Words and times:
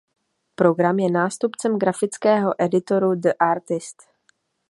Program 0.55 0.99
je 0.99 1.11
nástupcem 1.11 1.79
grafického 1.79 2.53
editoru 2.59 3.15
The 3.15 3.29
Artist. 3.39 4.03